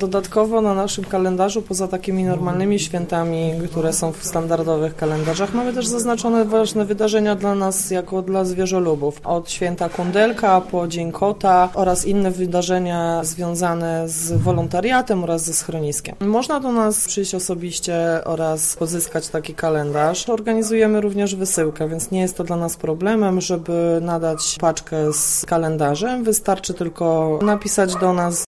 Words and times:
Dodatkowo 0.00 0.60
na 0.60 0.74
naszym 0.74 1.04
kalendarzu, 1.04 1.62
poza 1.62 1.88
takimi 1.88 2.24
normalnymi 2.24 2.78
świętami, 2.78 3.52
które 3.70 3.92
są 3.92 4.12
w 4.12 4.24
standardowych 4.24 4.96
kalendarzach, 4.96 5.54
mamy 5.54 5.72
też 5.72 5.86
zaznaczone 5.86 6.44
ważne 6.44 6.84
wydarzenia 6.84 7.34
dla 7.34 7.54
nas, 7.54 7.90
jako 7.90 8.22
dla 8.22 8.44
zwierzolubów. 8.44 9.20
Od 9.24 9.50
święta 9.50 9.88
Kundelka 9.88 10.60
po 10.60 10.88
Dzień 10.88 11.12
Kota 11.12 11.68
oraz 11.74 12.06
inne 12.06 12.30
wydarzenia 12.30 13.24
związane 13.24 14.08
z 14.08 14.32
wolontariatem 14.32 15.24
oraz 15.24 15.44
ze 15.44 15.54
schroniskiem. 15.54 16.14
Można 16.20 16.60
do 16.60 16.72
nas 16.72 17.06
przyjść 17.06 17.34
osobiście 17.34 18.20
oraz 18.24 18.76
pozyskać 18.76 19.28
taki 19.28 19.54
kalendarz. 19.54 20.28
Organizujemy 20.28 21.00
również 21.00 21.34
wysyłkę, 21.34 21.88
więc 21.88 22.10
nie 22.10 22.20
jest 22.20 22.36
to 22.36 22.44
dla 22.44 22.56
nas 22.56 22.76
problemem, 22.76 23.40
żeby 23.40 23.98
nadać 24.02 24.56
paczkę 24.60 25.12
z 25.12 25.46
kalendarzem. 25.46 26.24
Wystarczy 26.24 26.74
tylko 26.74 27.38
napisać 27.42 27.94
do 27.94 28.12
nas 28.12 28.44